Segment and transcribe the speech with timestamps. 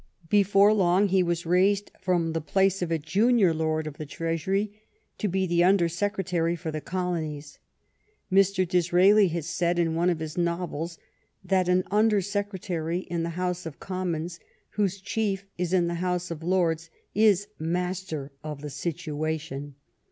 [0.31, 4.81] Before long he was raised from the place of a Junior Lord of the Treasury
[5.19, 7.59] to be the Under Secretary for the Colonies.
[8.31, 8.67] Mr.
[8.67, 10.97] Disraeli has said in one of his novels
[11.43, 14.39] that an Under Secretary in the House of Commons,
[14.71, 19.75] whose chief is in the House of Lords, is master of the situation.